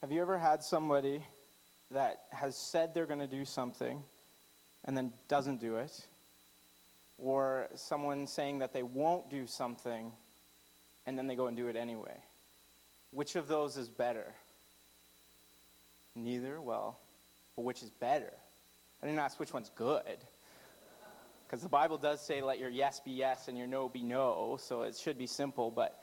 [0.00, 1.24] Have you ever had somebody
[1.90, 4.00] that has said they're going to do something
[4.84, 6.06] and then doesn't do it?
[7.18, 10.12] Or someone saying that they won't do something
[11.04, 12.16] and then they go and do it anyway?
[13.10, 14.26] Which of those is better?
[16.14, 16.60] Neither?
[16.60, 16.96] Well,
[17.56, 18.32] but which is better?
[19.02, 20.18] I didn't ask which one's good.
[21.44, 24.58] Because the Bible does say, let your yes be yes and your no be no,
[24.60, 25.72] so it should be simple.
[25.72, 25.98] But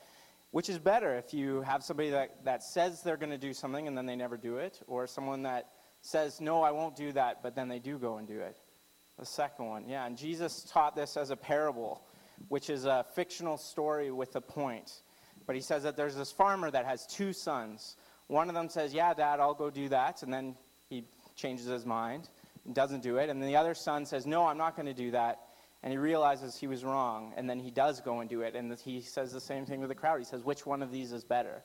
[0.50, 3.86] which is better if you have somebody that, that says they're going to do something
[3.88, 7.42] and then they never do it, or someone that says, no, I won't do that,
[7.42, 8.56] but then they do go and do it?
[9.18, 10.06] The second one, yeah.
[10.06, 12.02] And Jesus taught this as a parable,
[12.48, 14.92] which is a fictional story with a point.
[15.46, 17.96] But he says that there's this farmer that has two sons.
[18.26, 20.22] One of them says, Yeah, dad, I'll go do that.
[20.22, 20.54] And then
[20.90, 22.28] he changes his mind
[22.66, 23.30] and doesn't do it.
[23.30, 25.40] And then the other son says, No, I'm not going to do that.
[25.82, 27.32] And he realizes he was wrong.
[27.36, 28.54] And then he does go and do it.
[28.54, 30.18] And he says the same thing to the crowd.
[30.18, 31.62] He says, Which one of these is better?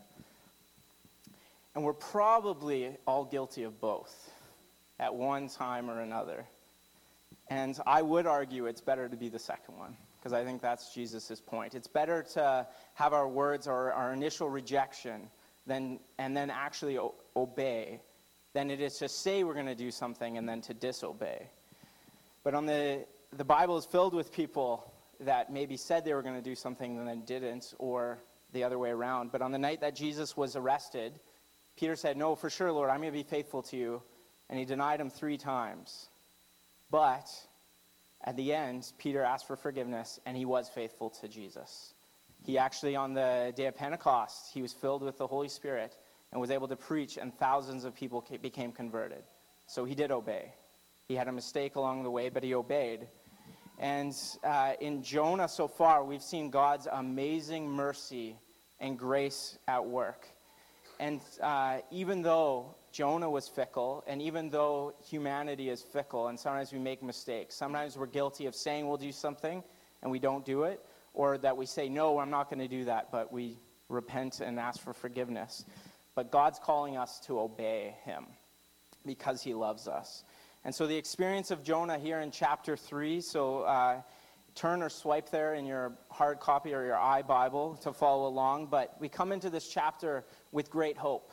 [1.73, 4.31] And we're probably all guilty of both
[4.99, 6.45] at one time or another.
[7.49, 10.93] And I would argue it's better to be the second one because I think that's
[10.93, 11.73] Jesus' point.
[11.73, 15.29] It's better to have our words or our initial rejection
[15.65, 17.99] than, and then actually o- obey
[18.53, 21.47] than it is to say we're going to do something and then to disobey.
[22.43, 23.05] But on the,
[23.37, 26.97] the Bible is filled with people that maybe said they were going to do something
[26.97, 28.19] and then didn't, or
[28.53, 29.31] the other way around.
[29.31, 31.13] But on the night that Jesus was arrested,
[31.77, 34.01] Peter said, No, for sure, Lord, I'm going to be faithful to you.
[34.49, 36.07] And he denied him three times.
[36.89, 37.29] But
[38.23, 41.93] at the end, Peter asked for forgiveness, and he was faithful to Jesus.
[42.45, 45.95] He actually, on the day of Pentecost, he was filled with the Holy Spirit
[46.31, 49.23] and was able to preach, and thousands of people became converted.
[49.67, 50.51] So he did obey.
[51.07, 53.07] He had a mistake along the way, but he obeyed.
[53.81, 58.35] And uh, in Jonah so far, we've seen God's amazing mercy
[58.79, 60.27] and grace at work.
[60.99, 66.71] And uh, even though Jonah was fickle, and even though humanity is fickle, and sometimes
[66.71, 69.63] we make mistakes, sometimes we're guilty of saying we'll do something
[70.03, 72.85] and we don't do it, or that we say, no, I'm not going to do
[72.85, 73.57] that, but we
[73.89, 75.65] repent and ask for forgiveness.
[76.13, 78.25] But God's calling us to obey him
[79.07, 80.23] because he loves us.
[80.63, 84.01] And so the experience of Jonah here in chapter 3, so uh,
[84.53, 88.95] turn or swipe there in your hard copy or your iBible to follow along, but
[88.99, 91.31] we come into this chapter with great hope.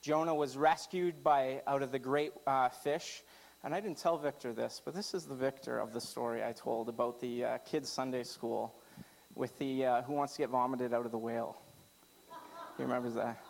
[0.00, 3.22] Jonah was rescued by out of the great uh, fish.
[3.64, 6.52] And I didn't tell Victor this, but this is the Victor of the story I
[6.52, 8.74] told about the uh, kids' Sunday school
[9.36, 11.56] with the uh, who wants to get vomited out of the whale.
[12.76, 13.40] He remembers that.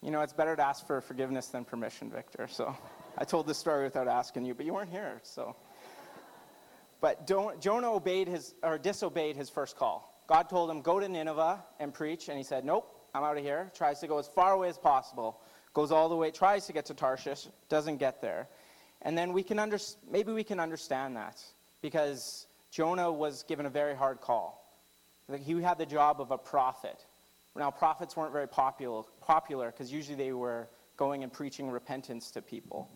[0.00, 2.46] You know, it's better to ask for forgiveness than permission, Victor.
[2.48, 2.76] So
[3.18, 5.20] I told this story without asking you, but you weren't here.
[5.22, 5.56] So,
[7.00, 10.22] but Jonah obeyed his or disobeyed his first call.
[10.26, 13.44] God told him, "Go to Nineveh and preach," and he said, "Nope." I'm out of
[13.44, 13.70] here.
[13.74, 15.40] Tries to go as far away as possible.
[15.72, 18.46] Goes all the way, tries to get to Tarshish, doesn't get there.
[19.00, 19.78] And then we can under,
[20.10, 21.42] maybe we can understand that
[21.80, 24.62] because Jonah was given a very hard call.
[25.34, 27.06] He had the job of a prophet.
[27.54, 30.68] Now, prophets weren't very popular popular because usually they were
[30.98, 32.90] going and preaching repentance to people.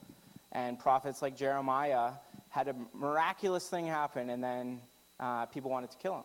[0.53, 2.13] And prophets like Jeremiah
[2.49, 4.81] had a miraculous thing happen, and then
[5.21, 6.25] uh, people wanted to kill him.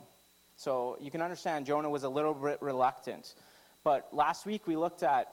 [0.57, 3.35] So you can understand Jonah was a little bit reluctant.
[3.83, 5.27] But last week we looked at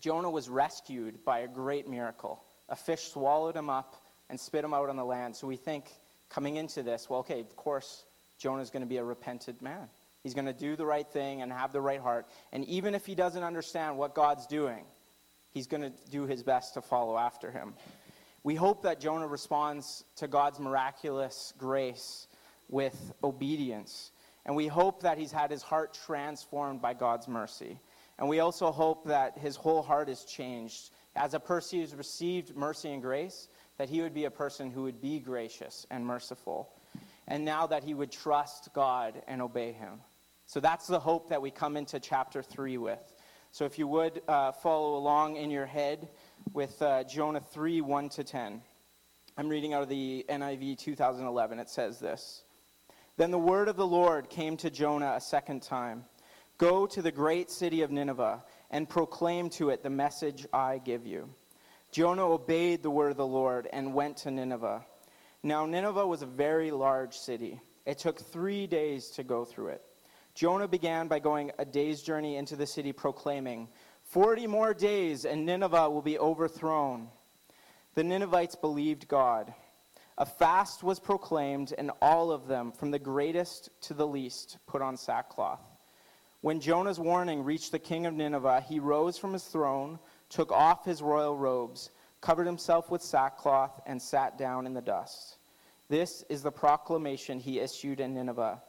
[0.00, 2.42] Jonah was rescued by a great miracle.
[2.68, 3.96] A fish swallowed him up
[4.28, 5.36] and spit him out on the land.
[5.36, 5.84] So we think
[6.28, 8.04] coming into this, well, okay, of course,
[8.38, 9.88] Jonah's going to be a repentant man.
[10.22, 12.26] He's going to do the right thing and have the right heart.
[12.52, 14.84] And even if he doesn't understand what God's doing,
[15.52, 17.74] he's going to do his best to follow after him.
[18.46, 22.28] We hope that Jonah responds to God's miraculous grace
[22.68, 24.12] with obedience.
[24.44, 27.80] And we hope that he's had his heart transformed by God's mercy.
[28.20, 30.90] And we also hope that his whole heart is changed.
[31.16, 33.48] As a person who's received mercy and grace,
[33.78, 36.72] that he would be a person who would be gracious and merciful.
[37.26, 39.94] And now that he would trust God and obey him.
[40.46, 43.16] So that's the hope that we come into chapter 3 with.
[43.50, 46.08] So if you would uh, follow along in your head
[46.52, 48.62] with uh, Jonah 3 1 to 10.
[49.36, 51.58] I'm reading out of the NIV 2011.
[51.58, 52.42] It says this.
[53.16, 56.04] Then the word of the Lord came to Jonah a second time
[56.58, 61.06] Go to the great city of Nineveh and proclaim to it the message I give
[61.06, 61.28] you.
[61.92, 64.84] Jonah obeyed the word of the Lord and went to Nineveh.
[65.42, 67.60] Now, Nineveh was a very large city.
[67.84, 69.82] It took three days to go through it.
[70.34, 73.68] Jonah began by going a day's journey into the city, proclaiming,
[74.06, 77.08] Forty more days, and Nineveh will be overthrown.
[77.94, 79.52] The Ninevites believed God.
[80.16, 84.80] A fast was proclaimed, and all of them, from the greatest to the least, put
[84.80, 85.60] on sackcloth.
[86.40, 89.98] When Jonah's warning reached the king of Nineveh, he rose from his throne,
[90.28, 95.38] took off his royal robes, covered himself with sackcloth, and sat down in the dust.
[95.88, 98.62] This is the proclamation he issued in Nineveh.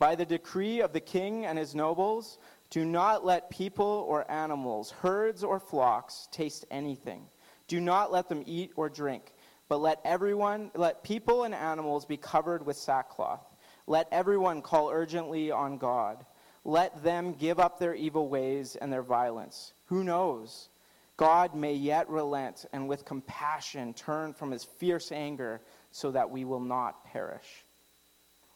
[0.00, 2.38] By the decree of the king and his nobles,
[2.70, 7.26] do not let people or animals, herds or flocks, taste anything.
[7.66, 9.32] Do not let them eat or drink,
[9.68, 13.44] but let everyone, let people and animals be covered with sackcloth.
[13.86, 16.24] Let everyone call urgently on God.
[16.64, 19.72] Let them give up their evil ways and their violence.
[19.86, 20.68] Who knows?
[21.16, 26.44] God may yet relent and with compassion turn from his fierce anger so that we
[26.44, 27.64] will not perish.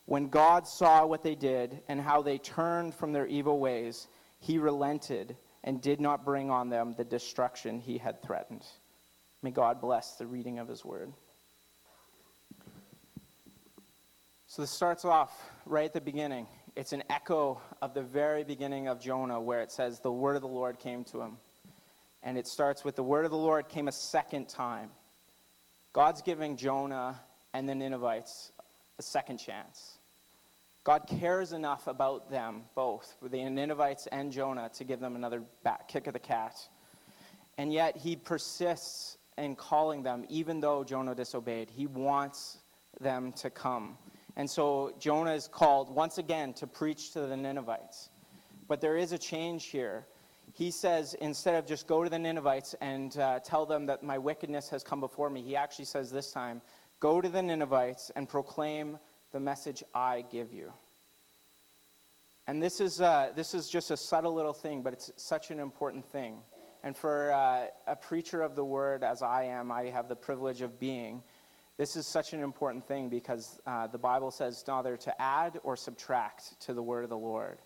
[0.06, 4.06] When God saw what they did and how they turned from their evil ways,
[4.38, 8.64] he relented and did not bring on them the destruction he had threatened.
[9.42, 11.12] May God bless the reading of his word.
[14.46, 15.32] So this starts off
[15.66, 16.46] right at the beginning.
[16.76, 20.42] It's an echo of the very beginning of Jonah where it says, The word of
[20.42, 21.38] the Lord came to him.
[22.22, 24.90] And it starts with, The word of the Lord came a second time.
[25.92, 27.20] God's giving Jonah
[27.52, 28.52] and the Ninevites
[28.98, 29.98] a second chance.
[30.84, 35.88] God cares enough about them both, the Ninevites and Jonah, to give them another back
[35.88, 36.56] kick of the cat.
[37.56, 41.70] And yet he persists in calling them, even though Jonah disobeyed.
[41.70, 42.58] He wants
[43.00, 43.96] them to come.
[44.36, 48.10] And so Jonah is called once again to preach to the Ninevites.
[48.68, 50.04] But there is a change here.
[50.52, 54.18] He says, instead of just go to the Ninevites and uh, tell them that my
[54.18, 56.60] wickedness has come before me, he actually says this time,
[57.04, 58.98] go to the Ninevites and proclaim
[59.32, 60.72] the message I give you.
[62.46, 65.60] And this is, uh, this is just a subtle little thing, but it's such an
[65.60, 66.38] important thing.
[66.82, 70.62] And for uh, a preacher of the word, as I am, I have the privilege
[70.62, 71.22] of being,
[71.76, 75.76] this is such an important thing because uh, the Bible says neither to add or
[75.76, 77.58] subtract to the word of the Lord.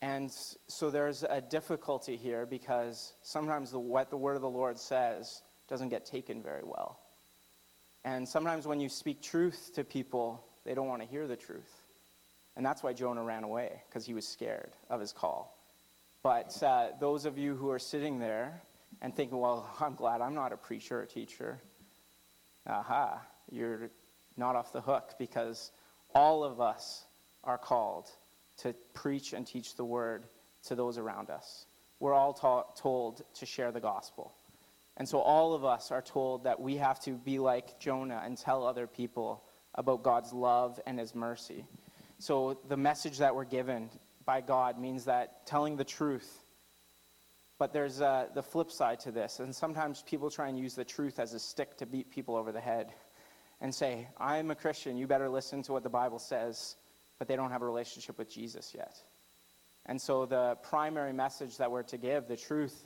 [0.00, 0.32] And
[0.66, 5.42] so there's a difficulty here because sometimes the, what the word of the Lord says
[5.68, 7.01] doesn't get taken very well.
[8.04, 11.82] And sometimes when you speak truth to people, they don't want to hear the truth.
[12.56, 15.56] And that's why Jonah ran away, because he was scared of his call.
[16.22, 18.60] But uh, those of you who are sitting there
[19.00, 21.58] and thinking, well, I'm glad I'm not a preacher or teacher,
[22.66, 23.20] aha,
[23.50, 23.90] you're
[24.36, 25.70] not off the hook because
[26.14, 27.04] all of us
[27.44, 28.08] are called
[28.58, 30.24] to preach and teach the word
[30.66, 31.66] to those around us.
[31.98, 34.32] We're all ta- told to share the gospel.
[34.96, 38.36] And so all of us are told that we have to be like Jonah and
[38.36, 39.42] tell other people
[39.74, 41.64] about God's love and his mercy.
[42.18, 43.88] So the message that we're given
[44.24, 46.42] by God means that telling the truth.
[47.58, 49.40] But there's uh, the flip side to this.
[49.40, 52.52] And sometimes people try and use the truth as a stick to beat people over
[52.52, 52.92] the head
[53.60, 56.74] and say, I'm a Christian, you better listen to what the Bible says,
[57.18, 58.96] but they don't have a relationship with Jesus yet.
[59.86, 62.84] And so the primary message that we're to give, the truth,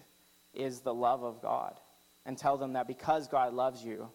[0.54, 1.80] is the love of God.
[2.26, 4.08] And tell them that because God loves you,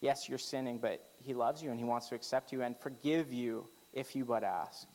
[0.00, 3.32] yes, you're sinning, but He loves you and He wants to accept you and forgive
[3.32, 4.88] you if you but ask.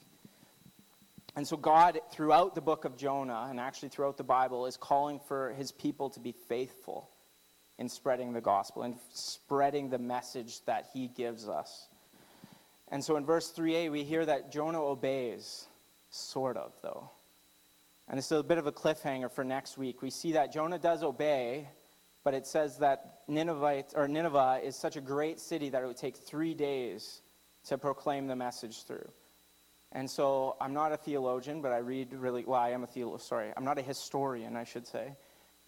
[1.35, 5.19] And so, God, throughout the book of Jonah, and actually throughout the Bible, is calling
[5.27, 7.09] for his people to be faithful
[7.79, 11.87] in spreading the gospel and spreading the message that he gives us.
[12.89, 15.65] And so in verse 3a, we hear that Jonah obeys,
[16.11, 17.09] sort of, though.
[18.07, 20.03] And this is a bit of a cliffhanger for next week.
[20.03, 21.67] We see that Jonah does obey,
[22.23, 25.97] but it says that Nineveh, or Nineveh is such a great city that it would
[25.97, 27.21] take three days
[27.65, 29.09] to proclaim the message through.
[29.91, 33.19] And so I'm not a theologian, but I read really, well, I am a theologian,
[33.19, 35.15] sorry, I'm not a historian, I should say.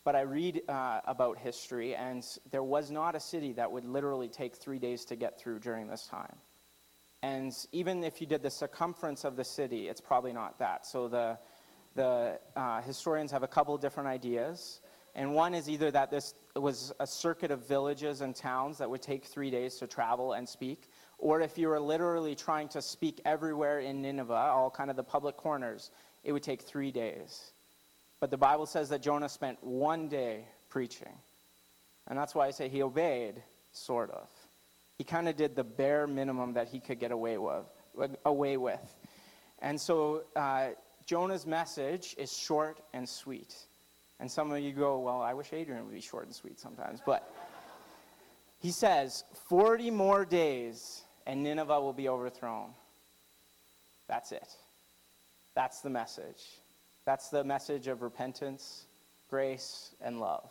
[0.04, 4.28] But I read uh, about history, and there was not a city that would literally
[4.28, 6.36] take three days to get through during this time.
[7.24, 10.86] And even if you did the circumference of the city, it's probably not that.
[10.86, 11.40] So the,
[11.96, 14.80] the uh, historians have a couple different ideas.
[15.16, 19.02] And one is either that this was a circuit of villages and towns that would
[19.02, 23.22] take three days to travel and speak, or if you were literally trying to speak
[23.24, 25.92] everywhere in Nineveh, all kind of the public corners,
[26.26, 27.52] it would take three days.
[28.20, 31.14] But the Bible says that Jonah spent one day preaching.
[32.08, 33.36] And that's why I say he obeyed,
[33.72, 34.28] sort of.
[34.98, 37.66] He kind of did the bare minimum that he could get away with.
[38.26, 38.96] Away with.
[39.60, 40.70] And so uh,
[41.06, 43.56] Jonah's message is short and sweet.
[44.20, 47.00] And some of you go, well, I wish Adrian would be short and sweet sometimes.
[47.06, 47.30] But
[48.62, 52.70] he says, 40 more days and Nineveh will be overthrown.
[54.08, 54.48] That's it.
[55.56, 56.44] That's the message.
[57.06, 58.86] That's the message of repentance,
[59.30, 60.48] grace, and love.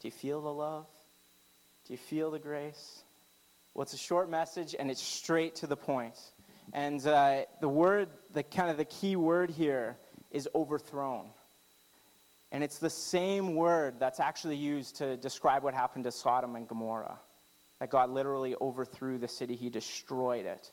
[0.00, 0.86] Do you feel the love?
[1.86, 3.02] Do you feel the grace?
[3.74, 6.14] Well, it's a short message and it's straight to the point.
[6.72, 9.96] And uh, the word, the kind of the key word here
[10.30, 11.26] is overthrown.
[12.52, 16.68] And it's the same word that's actually used to describe what happened to Sodom and
[16.68, 17.18] Gomorrah.
[17.80, 20.70] That God literally overthrew the city, he destroyed it.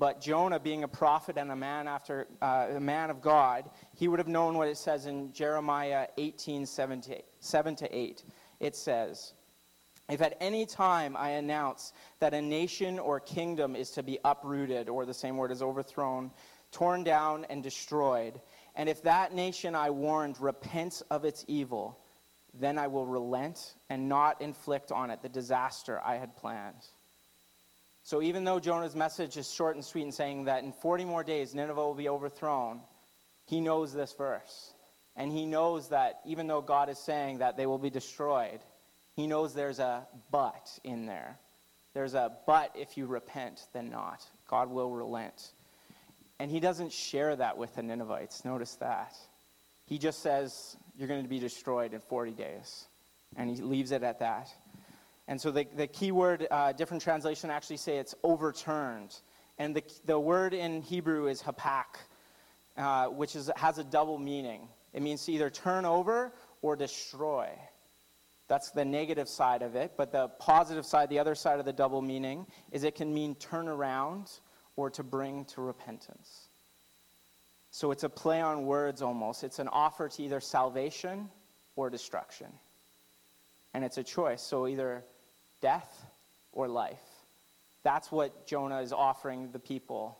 [0.00, 4.08] But Jonah, being a prophet and a man after uh, a man of God, he
[4.08, 8.24] would have known what it says in Jeremiah 18, 7 to, 7 to 8.
[8.60, 9.34] It says,
[10.08, 14.88] If at any time I announce that a nation or kingdom is to be uprooted,
[14.88, 16.30] or the same word is overthrown,
[16.72, 18.40] torn down, and destroyed,
[18.76, 21.98] and if that nation I warned repents of its evil,
[22.54, 26.86] then I will relent and not inflict on it the disaster I had planned.
[28.02, 31.22] So even though Jonah's message is short and sweet in saying that in 40 more
[31.22, 32.80] days Nineveh will be overthrown,
[33.46, 34.72] he knows this verse.
[35.16, 38.60] And he knows that even though God is saying that they will be destroyed,
[39.14, 41.38] he knows there's a but in there.
[41.92, 44.24] There's a but if you repent, then not.
[44.48, 45.52] God will relent.
[46.40, 48.46] And he doesn't share that with the Ninevites.
[48.46, 49.14] Notice that.
[49.84, 52.86] He just says, You're going to be destroyed in 40 days.
[53.36, 54.48] And he leaves it at that.
[55.28, 59.14] And so the, the key word, uh, different translation actually say it's overturned.
[59.58, 61.98] And the, the word in Hebrew is hapak,
[62.78, 64.66] uh, which is, has a double meaning.
[64.94, 66.32] It means to either turn over
[66.62, 67.50] or destroy.
[68.48, 69.92] That's the negative side of it.
[69.98, 73.34] But the positive side, the other side of the double meaning, is it can mean
[73.34, 74.30] turn around
[74.80, 76.48] or to bring to repentance.
[77.70, 79.44] So it's a play on words almost.
[79.44, 81.28] It's an offer to either salvation
[81.76, 82.46] or destruction.
[83.74, 84.40] And it's a choice.
[84.42, 85.04] So either
[85.60, 86.06] death
[86.52, 87.02] or life.
[87.82, 90.18] That's what Jonah is offering the people.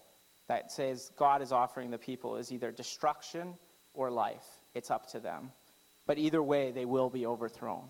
[0.48, 3.54] That says God is offering the people is either destruction
[3.94, 4.44] or life.
[4.74, 5.52] It's up to them.
[6.06, 7.84] But either way, they will be overthrown.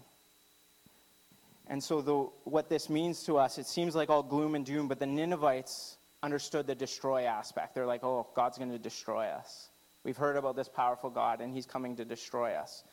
[1.66, 4.88] And so, the, what this means to us, it seems like all gloom and doom,
[4.88, 7.74] but the Ninevites understood the destroy aspect.
[7.74, 9.68] They're like, oh, God's going to destroy us.
[10.04, 12.84] We've heard about this powerful God, and he's coming to destroy us.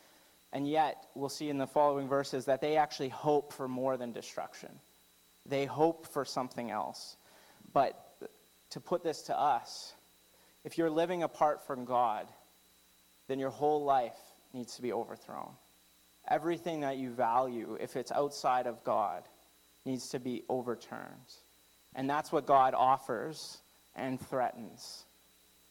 [0.53, 4.11] And yet, we'll see in the following verses that they actually hope for more than
[4.11, 4.69] destruction.
[5.45, 7.15] They hope for something else.
[7.73, 7.95] But
[8.71, 9.93] to put this to us,
[10.63, 12.27] if you're living apart from God,
[13.27, 14.17] then your whole life
[14.53, 15.51] needs to be overthrown.
[16.29, 19.23] Everything that you value, if it's outside of God,
[19.85, 21.33] needs to be overturned.
[21.95, 23.57] And that's what God offers
[23.95, 25.03] and threatens.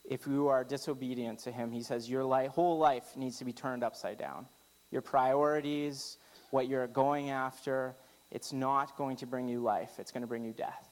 [0.05, 3.53] If you are disobedient to Him, He says your life, whole life needs to be
[3.53, 4.47] turned upside down.
[4.91, 6.17] Your priorities,
[6.51, 7.95] what you're going after,
[8.31, 10.89] it's not going to bring you life, it's going to bring you death.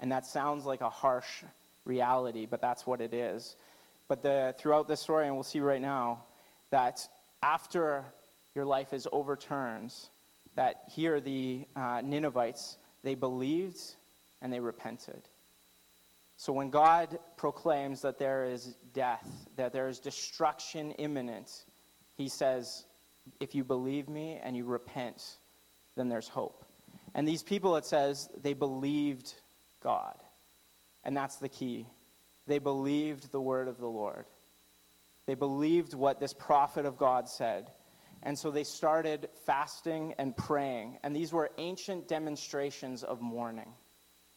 [0.00, 1.42] And that sounds like a harsh
[1.84, 3.56] reality, but that's what it is.
[4.08, 6.24] But the, throughout this story, and we'll see right now,
[6.70, 7.06] that
[7.42, 8.04] after
[8.54, 9.92] your life is overturned,
[10.54, 13.80] that here the uh, Ninevites, they believed
[14.42, 15.22] and they repented.
[16.36, 19.26] So when God proclaims that there is death,
[19.56, 21.50] that there is destruction imminent,
[22.16, 22.84] he says,
[23.40, 25.22] if you believe me and you repent,
[25.96, 26.64] then there's hope.
[27.14, 29.32] And these people, it says, they believed
[29.82, 30.16] God.
[31.04, 31.86] And that's the key.
[32.46, 34.26] They believed the word of the Lord.
[35.26, 37.70] They believed what this prophet of God said.
[38.22, 40.98] And so they started fasting and praying.
[41.02, 43.72] And these were ancient demonstrations of mourning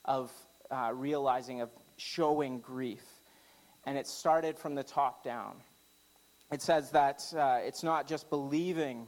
[0.09, 0.31] of
[0.69, 3.05] uh, realizing, of showing grief.
[3.85, 5.55] And it started from the top down.
[6.51, 9.07] It says that uh, it's not just believing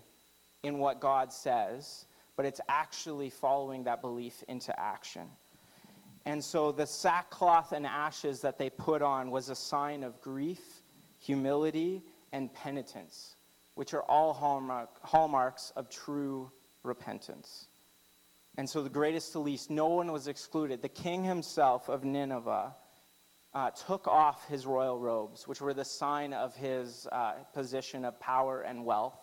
[0.64, 2.06] in what God says,
[2.38, 5.28] but it's actually following that belief into action.
[6.26, 10.62] And so the sackcloth and ashes that they put on was a sign of grief,
[11.20, 13.36] humility, and penitence,
[13.74, 16.52] which are all hallmark, hallmarks of true
[16.84, 17.68] repentance.
[18.58, 20.82] And so, the greatest to least, no one was excluded.
[20.82, 22.76] The king himself of Nineveh
[23.54, 28.20] uh, took off his royal robes, which were the sign of his uh, position of
[28.20, 29.20] power and wealth,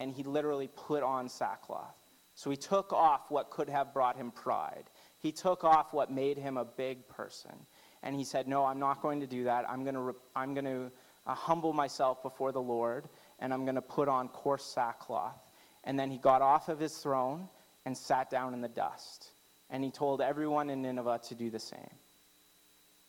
[0.00, 1.96] and he literally put on sackcloth.
[2.34, 4.84] So, he took off what could have brought him pride.
[5.18, 7.54] He took off what made him a big person.
[8.02, 9.68] And he said, No, I'm not going to do that.
[9.68, 10.90] I'm going to, I'm going to
[11.26, 13.08] uh, humble myself before the Lord,
[13.40, 15.38] and I'm going to put on coarse sackcloth.
[15.84, 17.48] And then he got off of his throne
[17.84, 19.30] and sat down in the dust.
[19.70, 21.90] And he told everyone in Nineveh to do the same.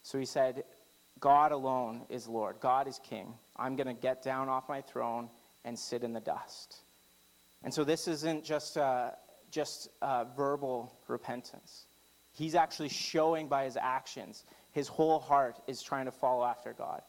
[0.03, 0.63] So he said,
[1.20, 2.58] God alone is Lord.
[2.60, 3.34] God is King.
[3.55, 5.29] I'm going to get down off my throne
[5.63, 6.77] and sit in the dust.
[7.63, 9.12] And so this isn't just, uh,
[9.51, 11.86] just uh, verbal repentance.
[12.34, 14.44] He's actually showing by his actions.
[14.74, 17.01] His whole heart is trying to follow after God.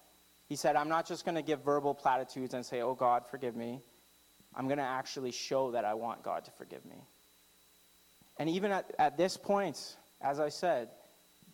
[0.49, 3.56] He said, I'm not just going to give verbal platitudes and say, Oh, God, forgive
[3.56, 3.80] me.
[4.54, 6.96] I'm going to actually show that I want God to forgive me.
[8.38, 10.88] And even at, at this point, as I said,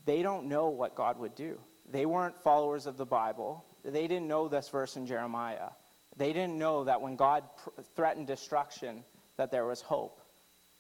[0.05, 1.59] they don't know what God would do.
[1.91, 3.65] They weren't followers of the Bible.
[3.85, 5.71] they didn't know this verse in Jeremiah.
[6.17, 9.05] They didn't know that when God pr- threatened destruction,
[9.37, 10.21] that there was hope.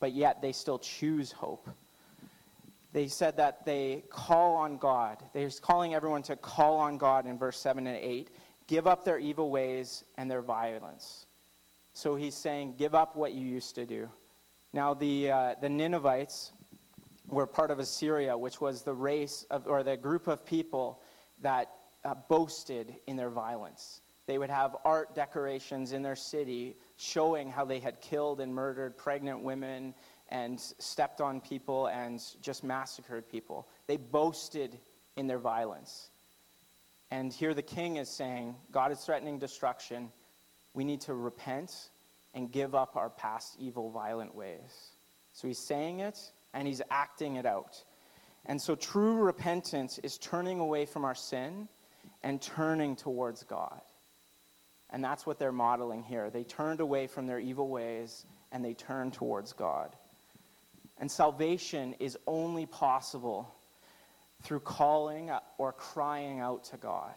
[0.00, 1.68] But yet they still choose hope.
[2.92, 5.18] They said that they call on God.
[5.32, 8.28] They're calling everyone to call on God in verse 7 and 8.
[8.66, 11.26] Give up their evil ways and their violence.
[11.94, 14.09] So he's saying, give up what you used to do.
[14.72, 16.52] Now, the, uh, the Ninevites
[17.28, 21.00] were part of Assyria, which was the race of, or the group of people
[21.42, 21.70] that
[22.04, 24.00] uh, boasted in their violence.
[24.26, 28.96] They would have art decorations in their city showing how they had killed and murdered
[28.96, 29.94] pregnant women
[30.30, 33.66] and stepped on people and just massacred people.
[33.86, 34.78] They boasted
[35.16, 36.08] in their violence.
[37.10, 40.10] And here the king is saying, God is threatening destruction.
[40.72, 41.90] We need to repent
[42.34, 44.90] and give up our past evil, violent ways.
[45.32, 46.18] So he's saying it
[46.54, 47.82] and he's acting it out.
[48.46, 51.68] And so true repentance is turning away from our sin
[52.22, 53.80] and turning towards God.
[54.90, 56.28] And that's what they're modeling here.
[56.28, 59.90] They turned away from their evil ways and they turned towards God.
[60.98, 63.52] And salvation is only possible
[64.42, 67.14] through calling or crying out to God.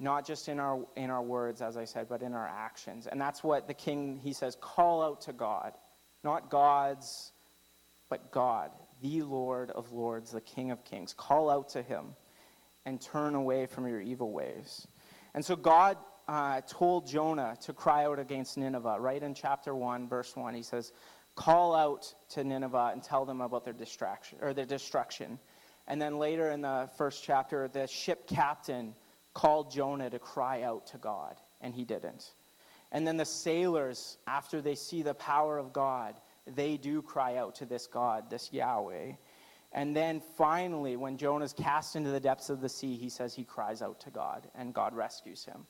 [0.00, 3.06] Not just in our, in our words, as I said, but in our actions.
[3.06, 5.74] And that's what the king, he says, call out to God.
[6.24, 7.32] Not gods,
[8.08, 8.70] but God,
[9.02, 11.14] the Lord of lords, the King of kings.
[11.16, 12.16] Call out to him
[12.84, 14.86] and turn away from your evil ways.
[15.34, 15.96] And so God
[16.28, 20.54] uh, told Jonah to cry out against Nineveh, right in chapter 1, verse 1.
[20.54, 20.92] He says,
[21.36, 25.38] Call out to Nineveh and tell them about their distraction or their destruction.
[25.86, 28.94] And then later in the first chapter, the ship captain
[29.34, 32.32] called Jonah to cry out to God, and he didn't.
[32.92, 36.14] And then the sailors, after they see the power of God,
[36.46, 39.12] they do cry out to this God, this Yahweh.
[39.72, 43.44] And then finally, when Jonah's cast into the depths of the sea, he says he
[43.44, 45.66] cries out to God, and God rescues him.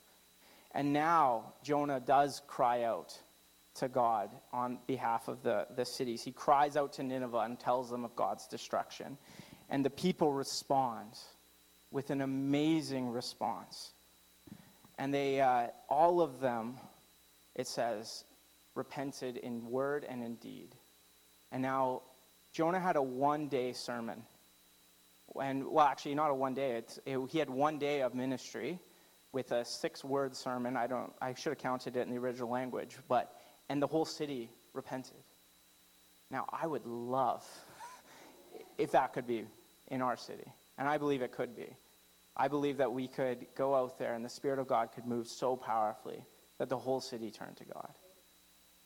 [0.73, 3.19] And now Jonah does cry out
[3.75, 6.23] to God on behalf of the, the cities.
[6.23, 9.18] He cries out to Nineveh and tells them of God's destruction.
[9.68, 11.18] And the people respond
[11.90, 13.90] with an amazing response.
[14.98, 16.76] And they, uh, all of them,
[17.55, 18.24] it says,
[18.74, 20.68] repented in word and in deed.
[21.53, 22.03] And now
[22.53, 24.22] Jonah had a one day sermon.
[25.40, 26.83] And, well, actually, not a one day.
[27.07, 28.79] It, he had one day of ministry
[29.33, 30.76] with a six word sermon.
[30.76, 33.33] I, don't, I should have counted it in the original language, but,
[33.68, 35.16] and the whole city repented.
[36.31, 37.46] Now, I would love
[38.79, 39.44] if that could be
[39.88, 40.46] in our city.
[40.81, 41.69] And I believe it could be.
[42.37, 45.29] I believe that we could go out there and the Spirit of God could move
[45.29, 46.25] so powerfully
[46.59, 47.93] that the whole city turned to God.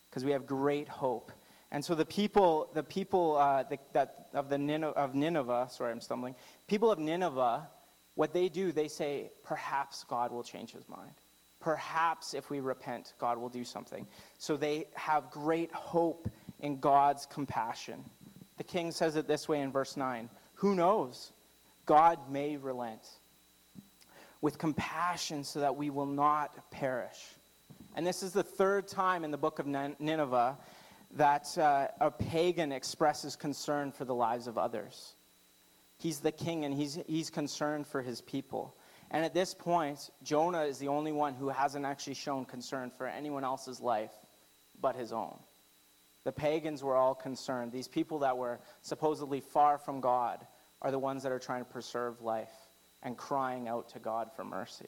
[0.09, 1.31] Because we have great hope
[1.71, 5.91] and so the people, the people uh, the, that of the Nineveh, of Nineveh, sorry,
[5.91, 6.35] I'm stumbling.
[6.67, 7.67] People of Nineveh,
[8.13, 11.11] what they do, they say, perhaps God will change his mind.
[11.59, 14.07] Perhaps if we repent, God will do something.
[14.37, 16.29] So they have great hope
[16.59, 18.05] in God's compassion.
[18.57, 21.33] The king says it this way in verse 9 Who knows?
[21.85, 23.01] God may relent
[24.41, 27.19] with compassion so that we will not perish.
[27.95, 30.57] And this is the third time in the book of Nineveh
[31.15, 35.13] that uh, a pagan expresses concern for the lives of others.
[35.97, 38.75] He's the king and he's, he's concerned for his people.
[39.11, 43.07] And at this point, Jonah is the only one who hasn't actually shown concern for
[43.07, 44.11] anyone else's life
[44.81, 45.39] but his own.
[46.25, 47.71] The pagans were all concerned.
[47.71, 50.45] These people that were supposedly far from God
[50.85, 52.53] are the ones that are trying to preserve life
[53.01, 54.85] and crying out to God for mercy.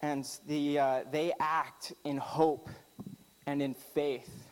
[0.00, 2.70] And the, uh, they act in hope
[3.46, 4.48] and in faith.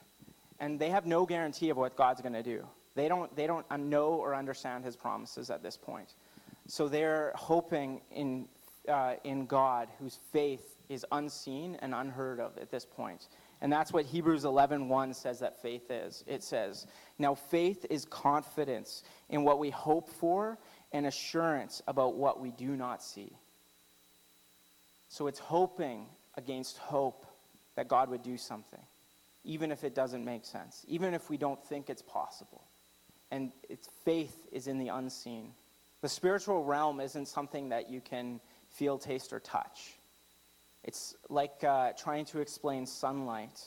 [0.61, 2.67] And they have no guarantee of what God's going to do.
[2.95, 6.09] They don't, they don't know or understand his promises at this point.
[6.69, 8.47] So they're hoping in,
[8.87, 13.29] uh, in God, whose faith is unseen and unheard of at this point.
[13.65, 16.23] And that's what Hebrews 11:1 says that faith is.
[16.27, 16.87] It says,
[17.19, 20.59] "Now faith is confidence in what we hope for
[20.93, 23.35] and assurance about what we do not see."
[25.09, 27.25] So it's hoping against hope
[27.75, 28.85] that God would do something,
[29.45, 32.61] even if it doesn't make sense, even if we don't think it's possible.
[33.31, 35.55] And its faith is in the unseen.
[36.03, 39.97] The spiritual realm isn't something that you can feel, taste, or touch.
[40.85, 43.61] It's like uh, trying to explain sunlight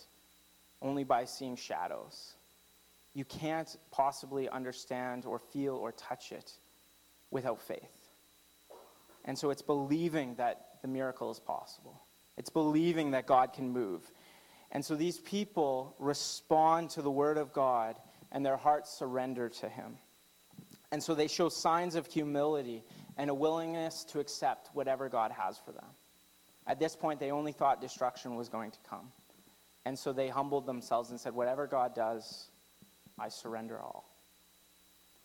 [0.82, 2.34] only by seeing shadows.
[3.14, 6.52] You can't possibly understand or feel or touch it
[7.32, 8.08] without faith.
[9.26, 12.00] And so it's believing that the miracle is possible.
[12.38, 14.10] It's believing that God can move.
[14.72, 17.96] And so these people respond to the word of God
[18.32, 19.98] and their hearts surrender to him.
[20.92, 22.84] And so they show signs of humility
[23.18, 25.86] and a willingness to accept whatever God has for them.
[26.68, 29.12] At this point, they only thought destruction was going to come.
[29.86, 32.50] And so they humbled themselves and said, Whatever God does,
[33.18, 34.06] I surrender all.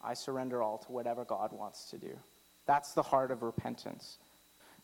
[0.03, 2.17] I surrender all to whatever God wants to do.
[2.67, 4.19] That's the heart of repentance.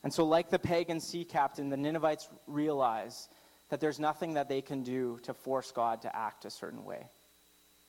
[0.03, 3.29] And so, like the pagan sea captain, the Ninevites realize
[3.69, 7.07] that there's nothing that they can do to force God to act a certain way.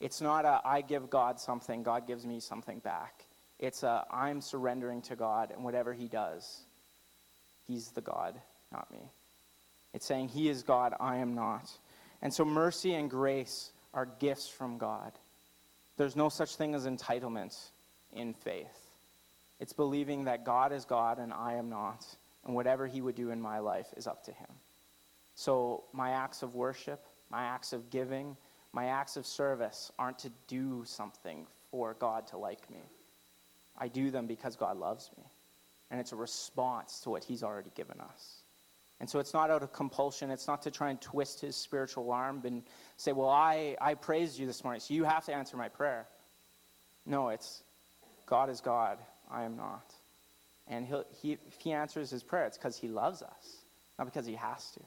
[0.00, 3.24] It's not a I give God something, God gives me something back.
[3.58, 6.62] It's a I'm surrendering to God, and whatever He does,
[7.66, 8.40] He's the God,
[8.72, 9.00] not me.
[9.92, 11.70] It's saying He is God, I am not.
[12.22, 15.12] And so mercy and grace are gifts from God.
[15.96, 17.56] There's no such thing as entitlement
[18.14, 18.66] in faith.
[19.58, 22.06] It's believing that God is God and I am not,
[22.44, 24.48] and whatever He would do in my life is up to Him.
[25.34, 28.36] So my acts of worship, my acts of giving,
[28.72, 32.80] my acts of service aren't to do something for God to like me.
[33.78, 35.24] I do them because God loves me.
[35.90, 38.42] And it's a response to what He's already given us.
[39.00, 40.30] And so it's not out of compulsion.
[40.30, 42.62] It's not to try and twist His spiritual arm and
[42.96, 46.06] say, Well, I, I praised you this morning, so you have to answer my prayer.
[47.06, 47.62] No, it's
[48.26, 48.98] God is God.
[49.30, 49.94] I am not.
[50.68, 53.56] And he'll, he, if He answers His prayer, it's because He loves us,
[53.98, 54.80] not because He has to.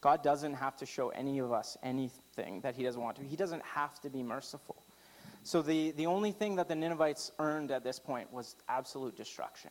[0.00, 3.22] God doesn't have to show any of us anything that he doesn't want to.
[3.22, 4.76] He doesn't have to be merciful.
[5.42, 9.70] So the, the only thing that the Ninevites earned at this point was absolute destruction.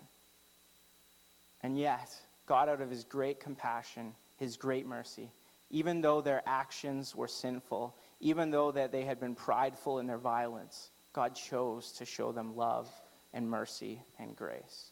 [1.62, 2.10] And yet,
[2.50, 5.30] God, out of his great compassion, his great mercy,
[5.70, 10.18] even though their actions were sinful, even though that they had been prideful in their
[10.18, 12.90] violence, God chose to show them love
[13.36, 14.90] and mercy and grace.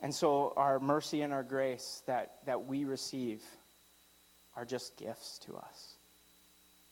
[0.00, 3.42] And so our mercy and our grace that, that we receive
[4.56, 5.94] are just gifts to us.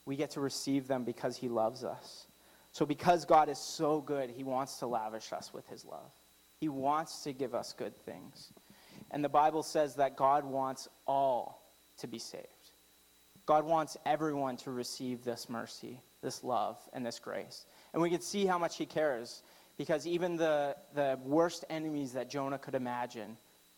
[0.06, 2.26] We get to receive them because He loves us.
[2.72, 6.10] So, because God is so good, He wants to lavish us with His love.
[6.60, 8.52] He wants to give us good things.
[9.14, 11.62] And the Bible says that God wants all
[11.98, 12.48] to be saved.
[13.46, 17.64] God wants everyone to receive this mercy, this love, and this grace.
[17.92, 19.44] And we can see how much He cares
[19.78, 23.36] because even the, the worst enemies that Jonah could imagine,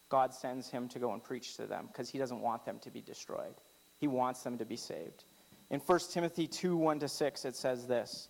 [0.09, 2.91] God sends him to go and preach to them because He doesn't want them to
[2.91, 3.55] be destroyed.
[3.99, 5.25] He wants them to be saved.
[5.71, 8.29] In 1 Timothy 2 1 to 6, it says this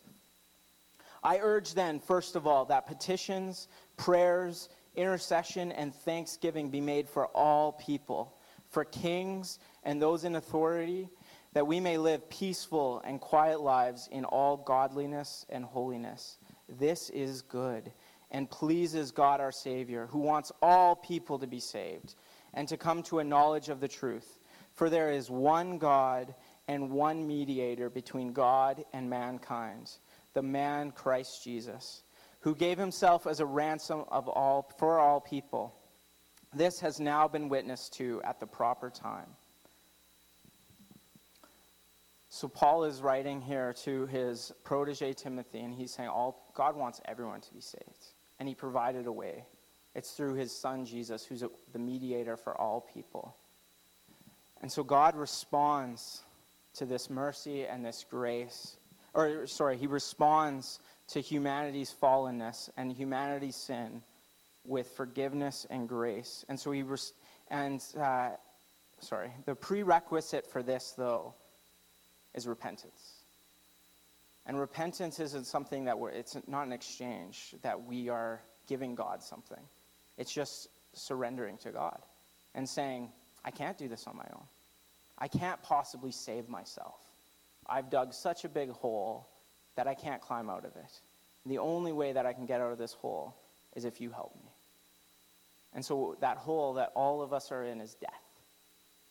[1.23, 7.27] I urge then, first of all, that petitions, prayers, intercession, and thanksgiving be made for
[7.29, 8.37] all people,
[8.71, 11.09] for kings and those in authority,
[11.53, 16.39] that we may live peaceful and quiet lives in all godliness and holiness.
[16.69, 17.93] This is good
[18.31, 22.15] and pleases God our Savior, who wants all people to be saved
[22.55, 24.39] and to come to a knowledge of the truth.
[24.75, 26.35] For there is one God
[26.69, 29.91] and one mediator between God and mankind,
[30.35, 32.03] the man Christ Jesus,
[32.47, 35.75] who gave himself as a ransom of all for all people.
[36.55, 39.27] This has now been witnessed to at the proper time.
[42.29, 47.01] So Paul is writing here to his protege Timothy, and he's saying all God wants
[47.07, 49.43] everyone to be saved, and he provided a way.
[49.97, 53.35] It's through his son Jesus, who's the mediator for all people.
[54.63, 56.23] And so God responds
[56.75, 58.77] to this mercy and this grace,
[59.15, 60.79] or sorry, he responds
[61.09, 64.03] to humanity's fallenness and humanity's sin
[64.65, 66.45] with forgiveness and grace.
[66.49, 67.13] And so he, res-
[67.51, 68.31] and, uh,
[69.01, 71.35] sorry, the prerequisite for this, though,
[72.35, 73.15] is repentance.
[74.47, 79.23] And repentance isn't something that we're, it's not an exchange that we are giving God
[79.23, 79.63] something.
[80.19, 82.01] It's just surrendering to God
[82.55, 83.11] and saying,
[83.45, 84.43] I can't do this on my own.
[85.19, 86.95] I can't possibly save myself.
[87.67, 89.27] I've dug such a big hole
[89.77, 91.01] that I can't climb out of it.
[91.45, 93.35] the only way that I can get out of this hole
[93.77, 94.51] is if you help me.
[95.75, 98.11] And so that hole that all of us are in is death.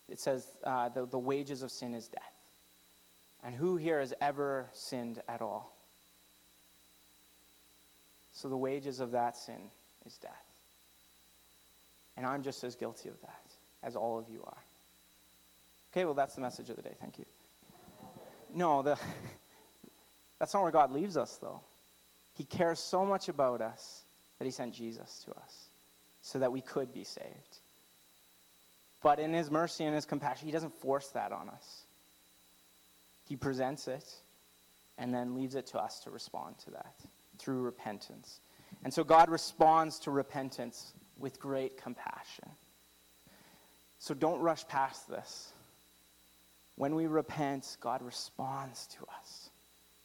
[0.09, 2.21] It says uh, the, the wages of sin is death.
[3.43, 5.71] And who here has ever sinned at all?
[8.33, 9.69] So the wages of that sin
[10.05, 10.31] is death.
[12.17, 13.43] And I'm just as guilty of that
[13.83, 14.57] as all of you are.
[15.91, 16.95] Okay, well, that's the message of the day.
[16.99, 17.25] Thank you.
[18.53, 18.97] No, the,
[20.39, 21.61] that's not where God leaves us, though.
[22.35, 24.01] He cares so much about us
[24.37, 25.67] that he sent Jesus to us
[26.21, 27.57] so that we could be saved.
[29.01, 31.83] But in his mercy and his compassion, he doesn't force that on us.
[33.29, 34.03] He presents it
[34.97, 36.93] and then leaves it to us to respond to that
[37.37, 38.39] through repentance.
[38.83, 42.49] And so God responds to repentance with great compassion.
[43.99, 45.51] So don't rush past this.
[46.75, 49.44] When we repent, God responds to us.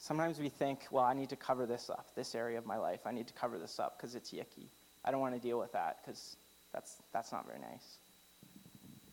[0.00, 3.00] Sometimes we think, well, I need to cover this up, this area of my life.
[3.04, 4.66] I need to cover this up because it's yicky.
[5.04, 6.36] I don't want to deal with that because
[6.72, 7.98] that's, that's not very nice.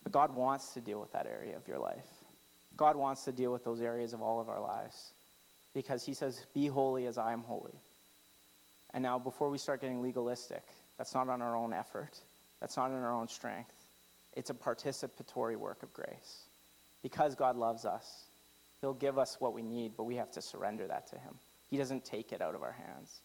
[0.04, 2.08] But God wants to deal with that area of your life.
[2.78, 5.12] God wants to deal with those areas of all of our lives
[5.74, 7.76] because He says, Be holy as I am holy.
[8.94, 10.64] And now, before we start getting legalistic,
[10.98, 12.18] that's not on our own effort,
[12.62, 13.74] that's not in our own strength.
[14.38, 16.46] It's a participatory work of grace.
[17.04, 18.27] Because God loves us,
[18.82, 21.34] He'll give us what we need, but we have to surrender that to Him.
[21.70, 23.20] He doesn't take it out of our hands.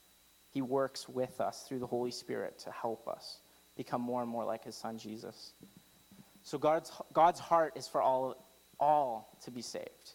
[0.53, 3.38] He works with us through the Holy Spirit to help us
[3.77, 5.53] become more and more like His Son Jesus.
[6.45, 8.37] So God's, God's heart is for all,
[8.81, 10.12] all to be saved,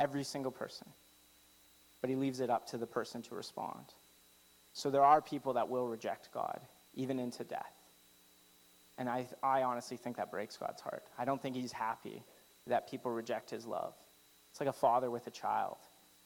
[0.00, 0.86] every single person.
[2.00, 3.84] But He leaves it up to the person to respond.
[4.72, 6.60] So there are people that will reject God,
[6.94, 7.72] even into death.
[8.98, 11.04] And I, I honestly think that breaks God's heart.
[11.18, 12.22] I don't think He's happy
[12.66, 13.94] that people reject His love.
[14.50, 15.76] It's like a father with a child.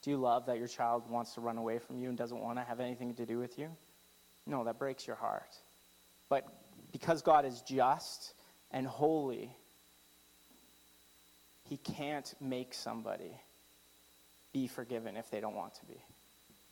[0.03, 2.57] Do you love that your child wants to run away from you and doesn't want
[2.57, 3.69] to have anything to do with you?
[4.45, 5.55] No, that breaks your heart.
[6.29, 6.45] But
[6.91, 8.33] because God is just
[8.71, 9.55] and holy,
[11.69, 13.31] He can't make somebody
[14.51, 16.01] be forgiven if they don't want to be.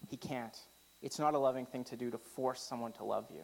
[0.10, 0.58] He can't.
[1.02, 3.44] It's not a loving thing to do to force someone to love you.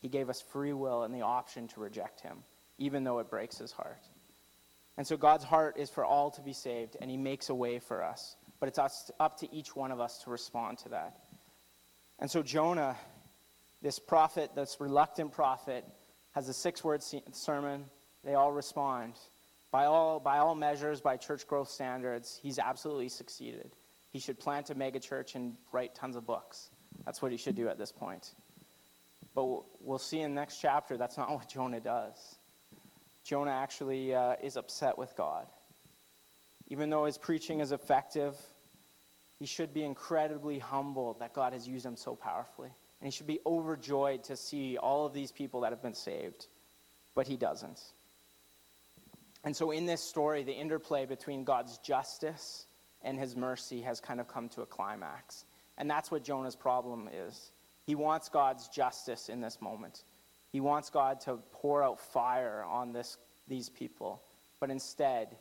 [0.00, 2.38] He gave us free will and the option to reject Him,
[2.78, 4.02] even though it breaks His heart.
[5.00, 7.78] And so God's heart is for all to be saved, and He makes a way
[7.78, 11.16] for us but it's up to each one of us to respond to that.
[12.18, 12.96] And so Jonah,
[13.80, 15.84] this prophet, this reluctant prophet,
[16.32, 17.86] has a six word sermon.
[18.22, 19.14] They all respond.
[19.72, 23.74] By all, by all measures, by church growth standards, he's absolutely succeeded.
[24.12, 26.68] He should plant a megachurch and write tons of books.
[27.06, 28.34] That's what he should do at this point.
[29.34, 29.46] But
[29.80, 32.36] we'll see in the next chapter that's not what Jonah does.
[33.30, 35.46] Jonah actually uh, is upset with God.
[36.66, 38.34] Even though his preaching is effective,
[39.38, 42.70] he should be incredibly humbled that God has used him so powerfully.
[43.00, 46.48] And he should be overjoyed to see all of these people that have been saved.
[47.14, 47.80] But he doesn't.
[49.44, 52.66] And so, in this story, the interplay between God's justice
[53.02, 55.44] and his mercy has kind of come to a climax.
[55.78, 57.52] And that's what Jonah's problem is.
[57.86, 60.02] He wants God's justice in this moment.
[60.52, 63.16] He wants God to pour out fire on this,
[63.48, 64.22] these people.
[64.58, 65.36] But instead,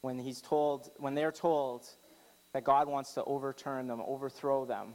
[0.00, 1.86] when he's told, when they're told
[2.52, 4.94] that God wants to overturn them, overthrow them,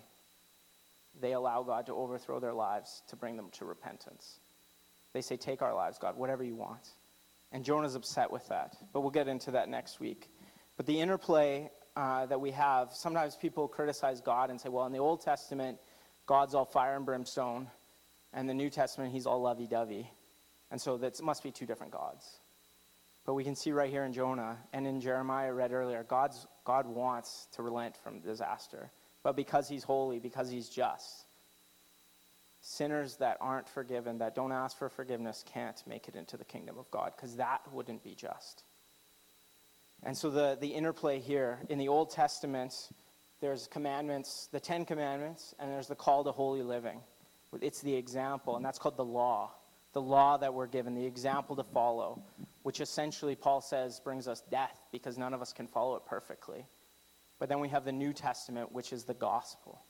[1.22, 4.40] they allow God to overthrow their lives to bring them to repentance.
[5.14, 6.90] They say, Take our lives, God, whatever you want.
[7.52, 8.76] And Jonah's upset with that.
[8.92, 10.28] But we'll get into that next week.
[10.76, 14.92] But the interplay uh, that we have, sometimes people criticize God and say, Well, in
[14.92, 15.78] the Old Testament,
[16.26, 17.68] God's all fire and brimstone.
[18.34, 20.10] And the New Testament, he's all lovey dovey.
[20.72, 22.26] And so that must be two different gods.
[23.26, 26.88] But we can see right here in Jonah and in Jeremiah, read earlier, God's, God
[26.88, 28.92] wants to relent from disaster.
[29.24, 31.26] But because he's holy, because he's just,
[32.62, 36.78] sinners that aren't forgiven, that don't ask for forgiveness, can't make it into the kingdom
[36.78, 38.64] of God, because that wouldn't be just.
[40.02, 42.74] And so the, the interplay here in the Old Testament,
[43.40, 47.00] there's commandments, the Ten Commandments, and there's the call to holy living.
[47.62, 49.52] It's the example, and that's called the law.
[49.94, 52.24] The law that we're given, the example to follow
[52.64, 56.66] which essentially Paul says brings us death because none of us can follow it perfectly.
[57.38, 59.82] But then we have the New Testament, which is the gospel.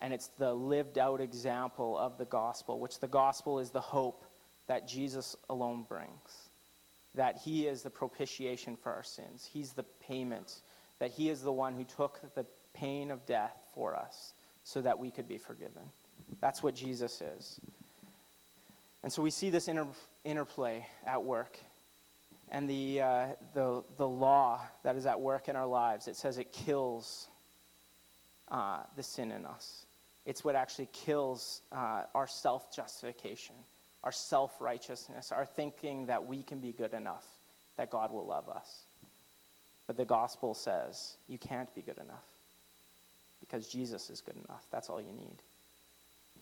[0.00, 4.24] And it's the lived out example of the gospel, which the gospel is the hope
[4.66, 6.48] that Jesus alone brings.
[7.14, 10.56] That he is the propitiation for our sins, he's the payment,
[10.98, 12.44] that he is the one who took the
[12.74, 14.32] pain of death for us
[14.64, 15.82] so that we could be forgiven.
[16.40, 17.60] That's what Jesus is.
[19.02, 19.86] And so we see this inter-
[20.24, 21.58] interplay at work
[22.50, 26.08] and the, uh, the, the law that is at work in our lives.
[26.08, 27.26] It says it kills
[28.50, 29.84] uh, the sin in us.
[30.26, 33.54] It's what actually kills uh, our self justification,
[34.02, 37.26] our self righteousness, our thinking that we can be good enough,
[37.76, 38.84] that God will love us.
[39.86, 42.24] But the gospel says you can't be good enough
[43.40, 44.64] because Jesus is good enough.
[44.70, 45.36] That's all you need.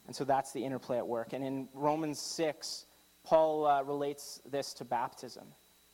[0.06, 1.32] And so that's the interplay at work.
[1.32, 2.86] And in Romans 6,
[3.24, 5.44] Paul uh, relates this to baptism.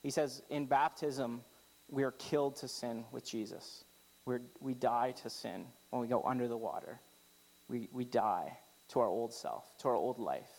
[0.03, 1.43] He says, in baptism,
[1.91, 3.85] we are killed to sin with Jesus.
[4.25, 7.01] We're, we die to sin when we go under the water.
[7.69, 8.57] We, we die
[8.89, 10.51] to our old self, to our old life.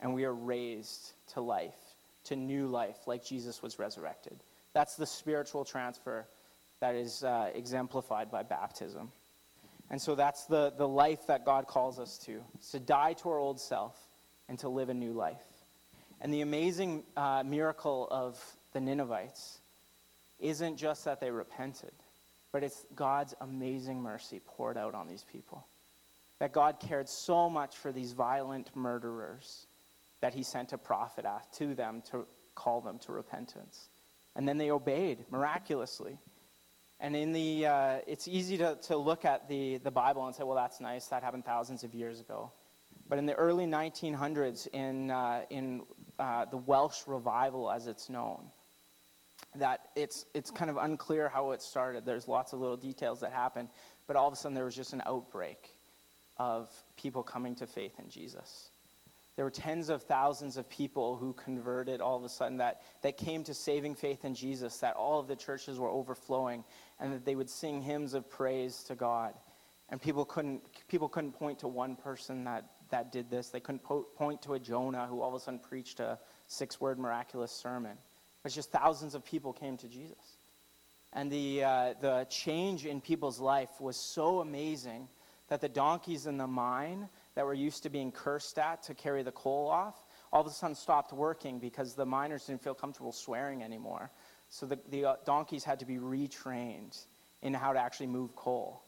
[0.00, 1.76] And we are raised to life,
[2.24, 4.38] to new life, like Jesus was resurrected.
[4.72, 6.26] That's the spiritual transfer
[6.80, 9.10] that is uh, exemplified by baptism.
[9.90, 13.38] And so that's the, the life that God calls us to, to die to our
[13.38, 13.96] old self
[14.48, 15.42] and to live a new life.
[16.20, 18.38] And the amazing uh, miracle of
[18.72, 19.58] the Ninevites
[20.38, 21.92] isn't just that they repented,
[22.52, 25.66] but it's God's amazing mercy poured out on these people.
[26.38, 29.66] That God cared so much for these violent murderers
[30.20, 31.26] that he sent a prophet
[31.56, 33.88] to them to call them to repentance.
[34.36, 36.18] And then they obeyed miraculously.
[37.00, 40.44] And in the, uh, it's easy to, to look at the, the Bible and say,
[40.44, 41.06] well, that's nice.
[41.06, 42.52] That happened thousands of years ago.
[43.08, 45.82] But in the early 1900s, in, uh, in
[46.18, 48.50] uh, the Welsh revival, as it's known,
[49.56, 52.04] that it's, it's kind of unclear how it started.
[52.04, 53.68] There's lots of little details that happen.
[54.06, 55.70] But all of a sudden, there was just an outbreak
[56.36, 58.68] of people coming to faith in Jesus.
[59.36, 63.16] There were tens of thousands of people who converted all of a sudden that, that
[63.16, 66.64] came to saving faith in Jesus, that all of the churches were overflowing,
[66.98, 69.34] and that they would sing hymns of praise to God.
[69.88, 73.48] And people couldn't, people couldn't point to one person that, that did this.
[73.48, 76.80] They couldn't po- point to a Jonah who all of a sudden preached a six
[76.80, 77.96] word miraculous sermon.
[78.44, 80.36] It's just thousands of people came to Jesus.
[81.12, 85.08] And the, uh, the change in people's life was so amazing
[85.48, 89.22] that the donkeys in the mine that were used to being cursed at to carry
[89.22, 89.94] the coal off
[90.32, 94.10] all of a sudden stopped working because the miners didn't feel comfortable swearing anymore.
[94.48, 96.98] So the, the uh, donkeys had to be retrained
[97.42, 98.82] in how to actually move coal.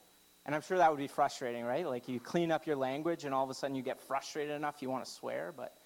[0.44, 1.86] And I'm sure that would be frustrating, right?
[1.86, 4.82] Like you clean up your language and all of a sudden you get frustrated enough
[4.82, 5.76] you want to swear, but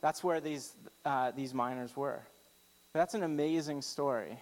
[0.00, 0.72] that's where these,
[1.04, 2.22] uh, these miners were.
[2.92, 4.38] But that's an amazing story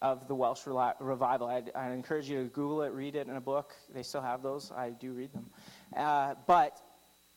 [0.00, 0.60] of the Welsh
[1.00, 1.48] revival.
[1.48, 3.74] I'd, I'd, encourage you to Google it, read it in a book.
[3.92, 4.70] They still have those.
[4.70, 5.50] I do read them.
[5.96, 6.78] Uh, but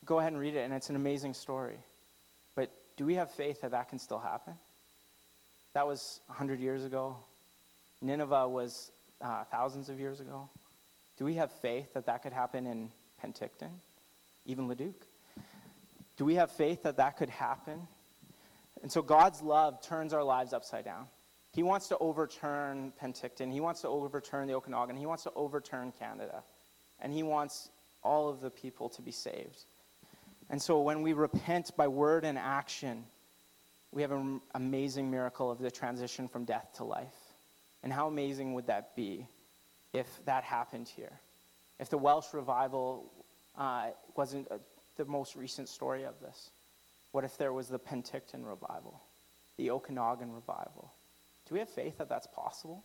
[0.04, 1.76] go ahead and read it, and it's an amazing story.
[2.54, 4.54] But do we have faith that that can still happen?
[5.74, 7.16] That was 100 years ago.
[8.00, 10.48] Nineveh was uh, thousands of years ago.
[11.18, 12.90] Do we have faith that that could happen in
[13.22, 13.70] Penticton,
[14.44, 14.94] even Leduc?
[16.16, 17.86] Do we have faith that that could happen?
[18.82, 21.06] And so God's love turns our lives upside down.
[21.54, 23.52] He wants to overturn Penticton.
[23.52, 24.96] He wants to overturn the Okanagan.
[24.96, 26.42] He wants to overturn Canada.
[27.00, 27.68] And he wants
[28.02, 29.64] all of the people to be saved.
[30.50, 33.04] And so when we repent by word and action,
[33.90, 37.14] we have an amazing miracle of the transition from death to life.
[37.82, 39.26] And how amazing would that be
[39.92, 41.12] if that happened here?
[41.80, 43.10] If the Welsh revival
[43.56, 44.58] uh, wasn't uh,
[44.96, 46.50] the most recent story of this?
[47.12, 49.00] What if there was the Penticton revival,
[49.58, 50.92] the Okanagan revival?
[51.48, 52.82] Do we have faith that that's possible?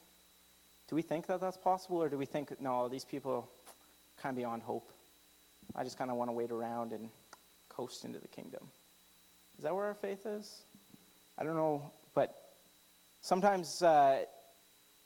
[0.90, 3.50] Do we think that that's possible, or do we think, no, these people
[4.22, 4.90] kind of beyond hope?
[5.76, 7.10] I just kind of want to wait around and
[7.78, 8.64] coast into the kingdom.
[9.58, 10.64] Is that where our faith is?
[11.38, 12.36] I don't know, but
[13.22, 14.22] sometimes, uh,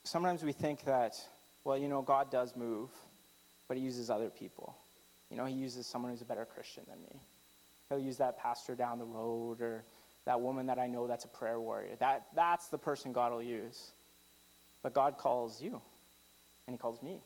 [0.06, 1.16] sometimes we think that,
[1.66, 2.90] well, you know, God does move,
[3.68, 4.74] but He uses other people.
[5.30, 7.20] You know, He uses someone who's a better Christian than me.
[7.90, 9.84] He'll use that pastor down the road or
[10.26, 11.96] that woman that I know that's a prayer warrior.
[12.00, 13.92] That, that's the person God will use.
[14.82, 15.82] But God calls you,
[16.68, 17.20] and He calls me.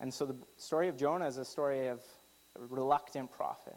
[0.00, 2.00] And so the story of Jonah is a story of
[2.58, 3.76] a reluctant prophet,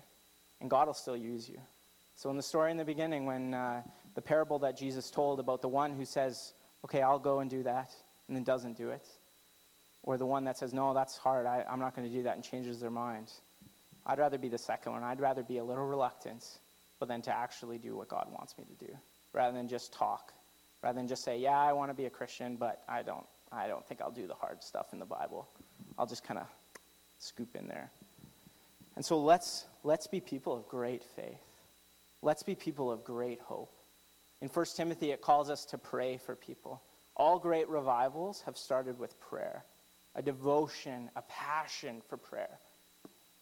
[0.61, 1.59] and God will still use you.
[2.15, 3.81] So in the story in the beginning, when uh,
[4.15, 7.63] the parable that Jesus told about the one who says, okay, I'll go and do
[7.63, 7.91] that,
[8.27, 9.05] and then doesn't do it,
[10.03, 12.35] or the one that says, no, that's hard, I, I'm not going to do that,
[12.35, 13.31] and changes their mind.
[14.05, 15.03] I'd rather be the second one.
[15.03, 16.43] I'd rather be a little reluctant
[16.99, 18.93] but then to actually do what God wants me to do,
[19.33, 20.33] rather than just talk,
[20.83, 23.25] rather than just say, "Yeah, I want to be a Christian, but I don't.
[23.51, 25.47] I don't think I'll do the hard stuff in the Bible.
[25.97, 26.47] I'll just kind of
[27.19, 27.89] scoop in there."
[28.99, 31.39] And so let's let's be people of great faith.
[32.21, 33.71] Let's be people of great hope.
[34.41, 36.81] In 1 Timothy, it calls us to pray for people.
[37.15, 39.63] All great revivals have started with prayer,
[40.15, 42.59] a devotion, a passion for prayer.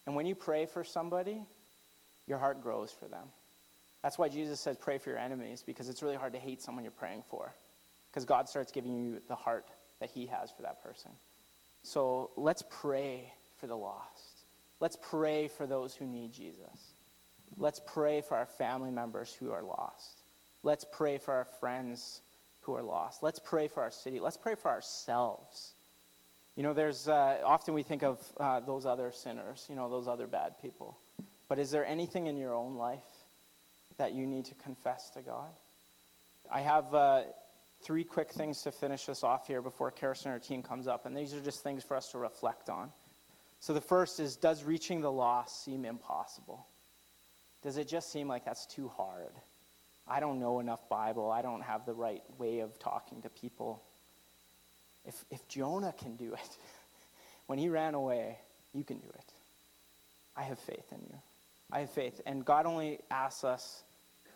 [0.06, 1.42] And when you pray for somebody,
[2.28, 3.26] your heart grows for them.
[4.04, 6.84] That's why Jesus says, pray for your enemies, because it's really hard to hate someone
[6.84, 7.52] you're praying for.
[8.12, 9.66] Because God starts giving you the heart
[9.98, 11.10] that He has for that person.
[11.82, 14.27] So let's pray for the lost.
[14.80, 16.92] Let's pray for those who need Jesus.
[17.56, 20.22] Let's pray for our family members who are lost.
[20.62, 22.20] Let's pray for our friends
[22.62, 23.22] who are lost.
[23.22, 24.20] Let's pray for our city.
[24.20, 25.72] Let's pray for ourselves.
[26.54, 30.08] You know, there's uh, often we think of uh, those other sinners, you know, those
[30.08, 30.98] other bad people.
[31.48, 33.04] But is there anything in your own life
[33.96, 35.50] that you need to confess to God?
[36.52, 37.22] I have uh,
[37.82, 41.06] three quick things to finish us off here before Karison and her team comes up,
[41.06, 42.90] and these are just things for us to reflect on.
[43.60, 46.66] So the first is Does reaching the lost seem impossible?
[47.62, 49.32] Does it just seem like that's too hard?
[50.06, 51.30] I don't know enough Bible.
[51.30, 53.82] I don't have the right way of talking to people.
[55.04, 56.56] If, if Jonah can do it,
[57.46, 58.38] when he ran away,
[58.72, 59.24] you can do it.
[60.36, 61.18] I have faith in you.
[61.70, 62.20] I have faith.
[62.24, 63.82] And God only asks us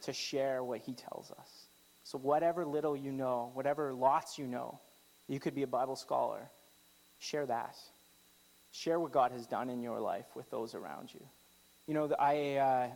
[0.03, 1.67] to share what He tells us.
[2.05, 4.81] So, whatever little you know, whatever lots you know,
[5.29, 6.41] you could be a Bible scholar,
[7.21, 7.77] share that.
[8.73, 11.21] Share what God has done in your life with those around you.
[11.87, 12.89] You know, I, uh,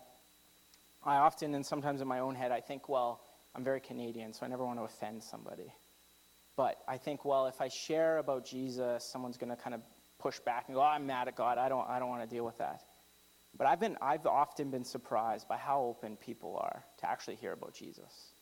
[1.04, 3.20] I often, and sometimes in my own head, I think, well,
[3.54, 5.72] I'm very Canadian, so I never want to offend somebody.
[6.56, 9.82] But I think, well, if I share about Jesus, someone's going to kind of
[10.18, 11.58] push back and go, oh, I'm mad at God.
[11.58, 12.80] I don't, I don't want to deal with that.
[13.56, 17.52] But I've, been, I've often been surprised by how open people are to actually hear
[17.52, 18.32] about Jesus.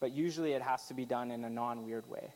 [0.00, 2.32] But usually it has to be done in a non weird way.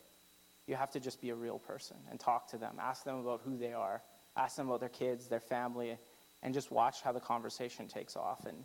[0.67, 3.41] You have to just be a real person and talk to them, ask them about
[3.45, 4.01] who they are,
[4.35, 5.97] ask them about their kids, their family,
[6.41, 8.57] and just watch how the conversation takes off and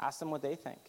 [0.00, 0.80] ask them what they think.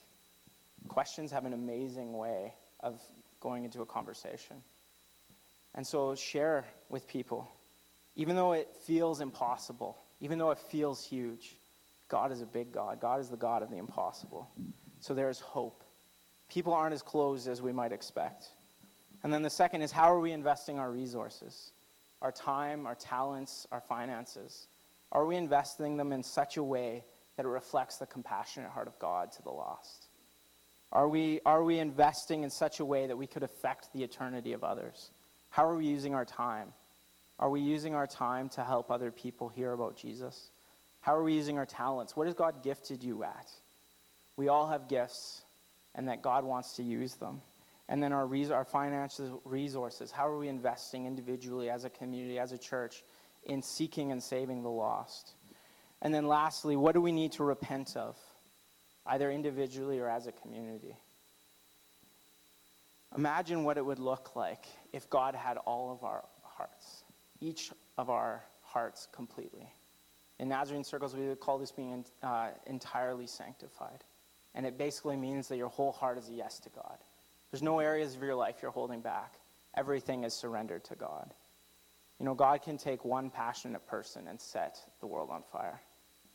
[0.88, 3.02] Questions have an amazing way of
[3.40, 4.58] going into a conversation.
[5.76, 7.50] And so share with people.
[8.16, 11.56] Even though it feels impossible, even though it feels huge,
[12.10, 13.00] God is a big God.
[13.00, 14.50] God is the God of the impossible.
[15.00, 15.84] So there is hope.
[16.50, 18.48] People aren't as closed as we might expect.
[19.24, 21.72] And then the second is how are we investing our resources?
[22.22, 24.68] Our time, our talents, our finances.
[25.12, 27.04] Are we investing them in such a way
[27.38, 30.08] that it reflects the compassionate heart of God to the lost?
[30.92, 34.54] Are we, are we investing in such a way that we could affect the eternity
[34.54, 35.10] of others?
[35.50, 36.74] How are we using our time?
[37.40, 40.50] Are we using our time to help other people hear about Jesus?
[41.02, 42.16] How are we using our talents?
[42.16, 43.50] What has God gifted you at?
[44.38, 45.44] We all have gifts,
[45.96, 47.42] and that God wants to use them.
[47.90, 50.12] And then our, res- our financial resources.
[50.12, 53.04] How are we investing individually, as a community, as a church,
[53.46, 55.34] in seeking and saving the lost?
[56.02, 58.18] And then lastly, what do we need to repent of?
[59.06, 60.96] either individually or as a community.
[63.16, 67.04] Imagine what it would look like if God had all of our hearts,
[67.42, 69.68] each of our hearts completely.
[70.40, 74.04] In Nazarene circles, we would call this being uh, entirely sanctified.
[74.56, 76.98] And it basically means that your whole heart is a yes to God.
[77.54, 79.36] There's no areas of your life you're holding back,
[79.78, 81.32] everything is surrendered to God.
[82.20, 85.80] You know, God can take one passionate person and set the world on fire.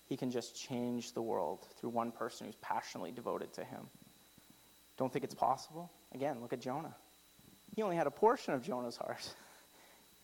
[0.08, 3.88] He can just change the world through one person who's passionately devoted to him.
[4.96, 5.90] Don't think it's possible?
[6.14, 6.94] Again, look at Jonah.
[7.74, 9.28] He only had a portion of Jonah's heart.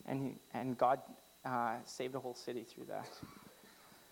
[0.07, 0.99] And, he, and God
[1.43, 3.09] uh, saved a whole city through that.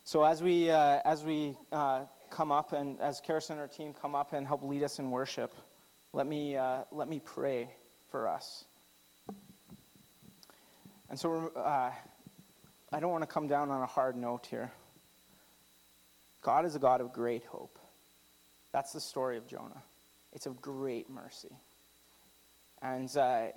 [0.05, 3.93] So as we, uh, as we uh, come up and as Karis and our team
[3.93, 5.53] come up and help lead us in worship,
[6.13, 7.67] let me, uh, let me pray
[8.11, 8.63] for us.
[11.09, 11.91] And so uh,
[12.91, 14.71] I don't want to come down on a hard note here.
[16.43, 17.79] God is a God of great hope.
[18.71, 19.81] That's the story of Jonah.
[20.33, 21.51] It's of great mercy.
[22.81, 23.47] And uh,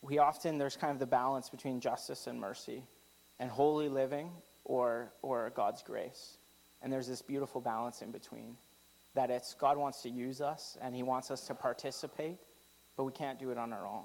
[0.00, 2.82] we often, there's kind of the balance between justice and mercy
[3.38, 4.30] and holy living
[4.64, 6.36] or, or God's grace.
[6.82, 8.56] And there's this beautiful balance in between
[9.14, 12.38] that it's God wants to use us and he wants us to participate,
[12.96, 14.04] but we can't do it on our own.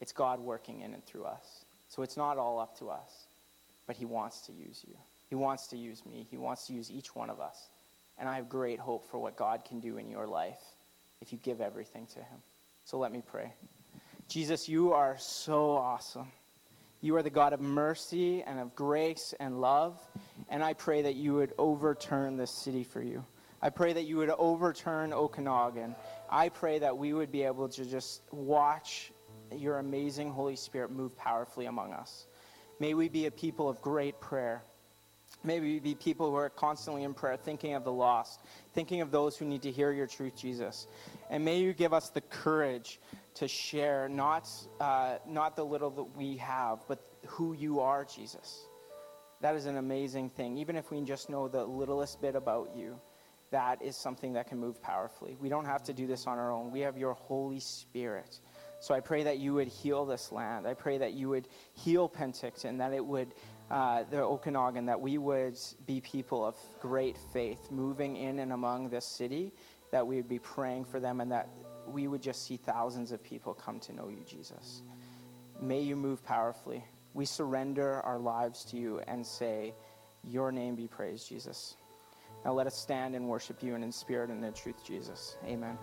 [0.00, 1.64] It's God working in and through us.
[1.88, 3.26] So it's not all up to us,
[3.86, 4.94] but he wants to use you.
[5.28, 6.26] He wants to use me.
[6.30, 7.68] He wants to use each one of us.
[8.18, 10.60] And I have great hope for what God can do in your life
[11.20, 12.38] if you give everything to Him.
[12.84, 13.52] So let me pray.
[14.28, 16.30] Jesus, you are so awesome.
[17.00, 19.98] You are the God of mercy and of grace and love.
[20.48, 23.24] And I pray that you would overturn this city for you.
[23.64, 25.96] I pray that you would overturn Okanagan.
[26.28, 29.10] I pray that we would be able to just watch
[29.50, 32.26] your amazing Holy Spirit move powerfully among us.
[32.78, 34.62] May we be a people of great prayer.
[35.44, 38.40] May we be people who are constantly in prayer, thinking of the lost,
[38.74, 40.86] thinking of those who need to hear your truth, Jesus.
[41.30, 43.00] And may you give us the courage
[43.36, 44.46] to share not,
[44.78, 48.66] uh, not the little that we have, but who you are, Jesus.
[49.40, 50.58] That is an amazing thing.
[50.58, 53.00] Even if we just know the littlest bit about you,
[53.50, 55.36] that is something that can move powerfully.
[55.40, 56.70] We don't have to do this on our own.
[56.70, 58.38] We have your Holy Spirit.
[58.80, 60.66] So I pray that you would heal this land.
[60.66, 63.28] I pray that you would heal Penticton, that it would
[63.70, 68.90] uh, the Okanagan, that we would be people of great faith moving in and among
[68.90, 69.52] this city,
[69.90, 71.48] that we would be praying for them, and that
[71.86, 74.82] we would just see thousands of people come to know you, Jesus.
[75.60, 76.84] May you move powerfully.
[77.14, 79.72] We surrender our lives to you and say,
[80.24, 81.76] Your name be praised, Jesus.
[82.44, 85.36] Now let us stand and worship you and in spirit and in truth, Jesus.
[85.46, 85.78] Amen.